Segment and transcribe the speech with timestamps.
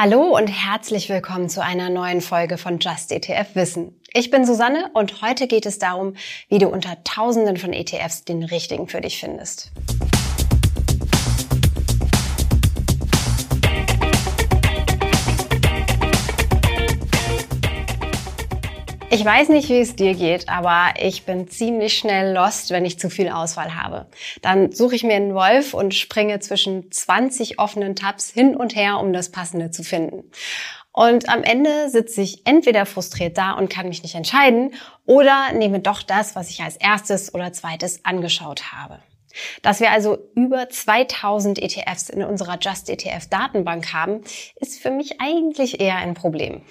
[0.00, 4.00] Hallo und herzlich willkommen zu einer neuen Folge von Just ETF Wissen.
[4.12, 6.14] Ich bin Susanne und heute geht es darum,
[6.48, 9.72] wie du unter Tausenden von ETFs den richtigen für dich findest.
[19.28, 23.10] Weiß nicht, wie es dir geht, aber ich bin ziemlich schnell lost, wenn ich zu
[23.10, 24.06] viel Auswahl habe.
[24.40, 28.98] Dann suche ich mir einen Wolf und springe zwischen 20 offenen Tabs hin und her,
[28.98, 30.30] um das Passende zu finden.
[30.92, 34.72] Und am Ende sitze ich entweder frustriert da und kann mich nicht entscheiden
[35.04, 38.98] oder nehme doch das, was ich als erstes oder zweites angeschaut habe.
[39.60, 44.22] Dass wir also über 2000 ETFs in unserer Just ETF Datenbank haben,
[44.56, 46.62] ist für mich eigentlich eher ein Problem.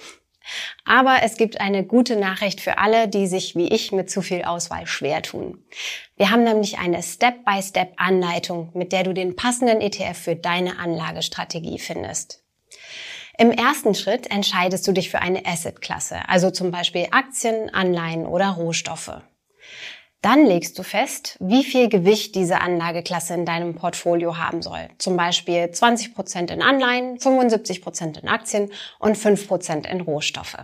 [0.84, 4.42] Aber es gibt eine gute Nachricht für alle, die sich wie ich mit zu viel
[4.42, 5.64] Auswahl schwer tun.
[6.16, 12.42] Wir haben nämlich eine Step-by-Step-Anleitung, mit der du den passenden ETF für deine Anlagestrategie findest.
[13.40, 18.48] Im ersten Schritt entscheidest du dich für eine Asset-Klasse, also zum Beispiel Aktien, Anleihen oder
[18.48, 19.22] Rohstoffe.
[20.20, 24.88] Dann legst du fest, wie viel Gewicht diese Anlageklasse in deinem Portfolio haben soll.
[24.98, 30.58] Zum Beispiel 20 Prozent in Anleihen, 75 Prozent in Aktien und 5 Prozent in Rohstoffe.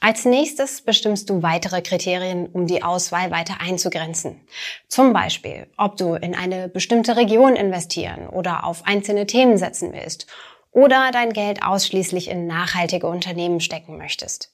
[0.00, 4.40] Als nächstes bestimmst du weitere Kriterien, um die Auswahl weiter einzugrenzen.
[4.88, 10.26] Zum Beispiel, ob du in eine bestimmte Region investieren oder auf einzelne Themen setzen willst
[10.70, 14.52] oder dein Geld ausschließlich in nachhaltige Unternehmen stecken möchtest.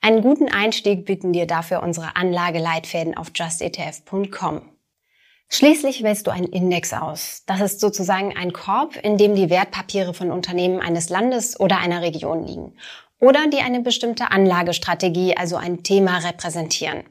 [0.00, 4.70] Einen guten Einstieg bieten dir dafür unsere Anlageleitfäden auf justetf.com.
[5.48, 7.44] Schließlich wählst du einen Index aus.
[7.46, 12.02] Das ist sozusagen ein Korb, in dem die Wertpapiere von Unternehmen eines Landes oder einer
[12.02, 12.76] Region liegen
[13.20, 17.04] oder die eine bestimmte Anlagestrategie, also ein Thema repräsentieren.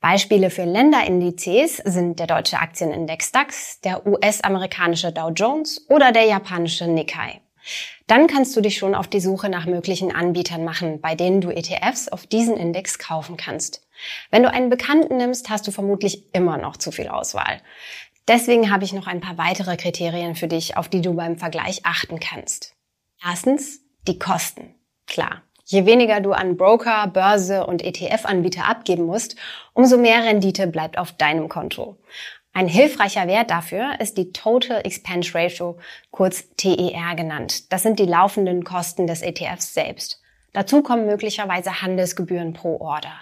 [0.00, 6.88] Beispiele für Länderindizes sind der deutsche Aktienindex DAX, der US-amerikanische Dow Jones oder der japanische
[6.88, 7.40] Nikkei.
[8.06, 11.50] Dann kannst du dich schon auf die Suche nach möglichen Anbietern machen, bei denen du
[11.50, 13.86] ETFs auf diesen Index kaufen kannst.
[14.30, 17.60] Wenn du einen Bekannten nimmst, hast du vermutlich immer noch zu viel Auswahl.
[18.28, 21.84] Deswegen habe ich noch ein paar weitere Kriterien für dich, auf die du beim Vergleich
[21.84, 22.74] achten kannst.
[23.24, 24.74] Erstens, die Kosten.
[25.06, 25.42] Klar.
[25.64, 29.36] Je weniger du an Broker, Börse und ETF-Anbieter abgeben musst,
[29.72, 31.96] umso mehr Rendite bleibt auf deinem Konto.
[32.54, 35.78] Ein hilfreicher Wert dafür ist die Total Expense Ratio,
[36.10, 37.72] kurz TER genannt.
[37.72, 40.20] Das sind die laufenden Kosten des ETFs selbst.
[40.52, 43.14] Dazu kommen möglicherweise Handelsgebühren pro Order.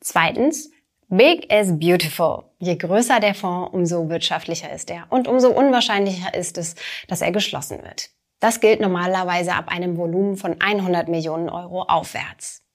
[0.00, 0.70] Zweitens,
[1.08, 2.44] Big is beautiful.
[2.58, 6.74] Je größer der Fonds, umso wirtschaftlicher ist er und umso unwahrscheinlicher ist es,
[7.06, 8.10] dass er geschlossen wird.
[8.40, 12.65] Das gilt normalerweise ab einem Volumen von 100 Millionen Euro aufwärts.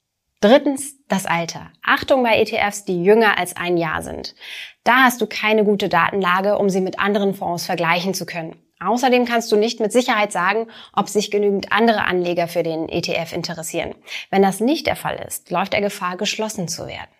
[0.42, 1.70] Drittens, das Alter.
[1.84, 4.34] Achtung bei ETFs, die jünger als ein Jahr sind.
[4.84, 8.56] Da hast du keine gute Datenlage, um sie mit anderen Fonds vergleichen zu können.
[8.80, 13.34] Außerdem kannst du nicht mit Sicherheit sagen, ob sich genügend andere Anleger für den ETF
[13.34, 13.94] interessieren.
[14.32, 17.12] Wenn das nicht der Fall ist, läuft er Gefahr, geschlossen zu werden.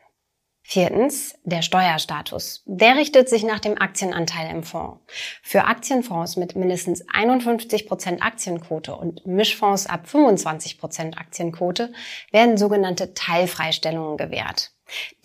[0.64, 2.64] Viertens, der Steuerstatus.
[2.66, 5.02] Der richtet sich nach dem Aktienanteil im Fonds.
[5.42, 11.92] Für Aktienfonds mit mindestens 51 Prozent Aktienquote und Mischfonds ab 25 Prozent Aktienquote
[12.32, 14.72] werden sogenannte Teilfreistellungen gewährt.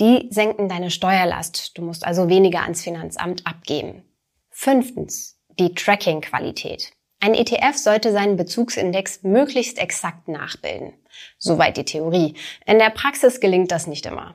[0.00, 1.76] Die senken deine Steuerlast.
[1.76, 4.04] Du musst also weniger ans Finanzamt abgeben.
[4.50, 6.92] Fünftens, die Tracking-Qualität.
[7.20, 10.92] Ein ETF sollte seinen Bezugsindex möglichst exakt nachbilden.
[11.38, 12.34] Soweit die Theorie.
[12.66, 14.34] In der Praxis gelingt das nicht immer.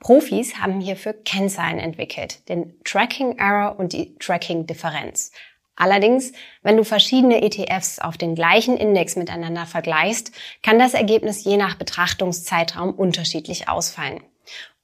[0.00, 5.30] Profis haben hierfür Kennzahlen entwickelt, den Tracking Error und die Tracking Differenz.
[5.76, 11.58] Allerdings, wenn du verschiedene ETFs auf den gleichen Index miteinander vergleichst, kann das Ergebnis je
[11.58, 14.22] nach Betrachtungszeitraum unterschiedlich ausfallen.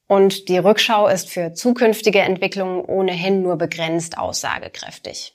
[0.07, 5.35] Und die Rückschau ist für zukünftige Entwicklungen ohnehin nur begrenzt aussagekräftig.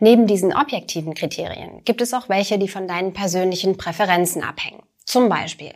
[0.00, 4.82] Neben diesen objektiven Kriterien gibt es auch welche, die von deinen persönlichen Präferenzen abhängen.
[5.04, 5.72] Zum Beispiel,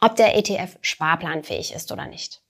[0.00, 2.41] ob der ETF sparplanfähig ist oder nicht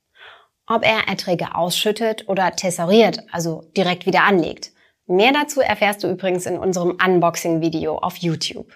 [0.66, 4.72] ob er Erträge ausschüttet oder tesoriert, also direkt wieder anlegt.
[5.06, 8.72] Mehr dazu erfährst du übrigens in unserem Unboxing-Video auf YouTube.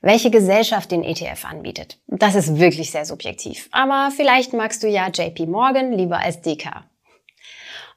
[0.00, 3.68] Welche Gesellschaft den ETF anbietet, das ist wirklich sehr subjektiv.
[3.72, 6.84] Aber vielleicht magst du ja JP Morgan lieber als DK.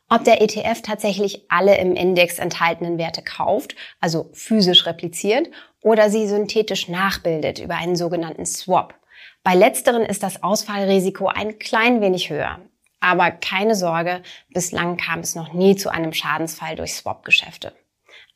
[0.09, 5.49] Ob der ETF tatsächlich alle im Index enthaltenen Werte kauft, also physisch repliziert,
[5.81, 8.95] oder sie synthetisch nachbildet über einen sogenannten Swap.
[9.43, 12.59] Bei letzteren ist das Ausfallrisiko ein klein wenig höher.
[13.01, 17.73] Aber keine Sorge, bislang kam es noch nie zu einem Schadensfall durch Swap-Geschäfte.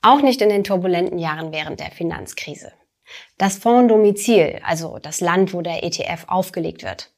[0.02, 2.74] Auch nicht in den turbulenten Jahren während der Finanzkrise.
[3.38, 7.12] Das Fonddomizil, also das Land, wo der ETF aufgelegt wird.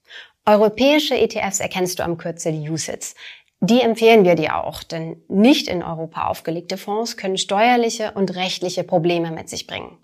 [0.46, 3.16] Europäische ETFs erkennst du am Kürzel USITS.
[3.60, 8.84] Die empfehlen wir dir auch, denn nicht in Europa aufgelegte Fonds können steuerliche und rechtliche
[8.84, 9.98] Probleme mit sich bringen.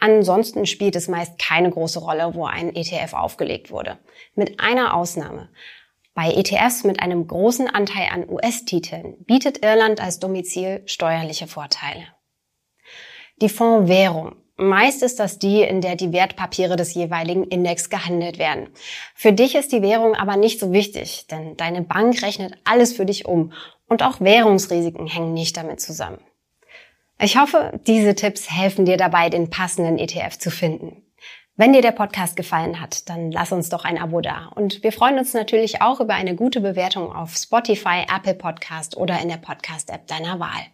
[0.00, 3.98] Ansonsten spielt es meist keine große Rolle, wo ein ETF aufgelegt wurde.
[4.34, 5.50] Mit einer Ausnahme.
[6.16, 12.06] Bei ETFs mit einem großen Anteil an US-Titeln bietet Irland als Domizil steuerliche Vorteile.
[13.42, 14.36] Die Fondswährung.
[14.56, 18.70] Meist ist das die, in der die Wertpapiere des jeweiligen Index gehandelt werden.
[19.14, 23.04] Für dich ist die Währung aber nicht so wichtig, denn deine Bank rechnet alles für
[23.04, 23.52] dich um
[23.86, 26.20] und auch Währungsrisiken hängen nicht damit zusammen.
[27.20, 31.05] Ich hoffe, diese Tipps helfen dir dabei, den passenden ETF zu finden.
[31.58, 34.52] Wenn dir der Podcast gefallen hat, dann lass uns doch ein Abo da.
[34.54, 39.22] Und wir freuen uns natürlich auch über eine gute Bewertung auf Spotify, Apple Podcast oder
[39.22, 40.66] in der Podcast-App deiner Wahl.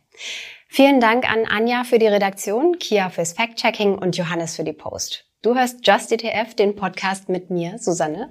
[0.66, 5.24] Vielen Dank an Anja für die Redaktion, Kia fürs Fact-Checking und Johannes für die Post.
[5.42, 8.30] Du hörst Just ETF, den Podcast mit mir, Susanne.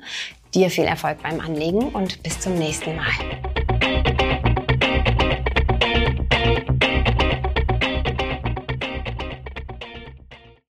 [0.54, 3.51] Dir viel Erfolg beim Anlegen und bis zum nächsten Mal.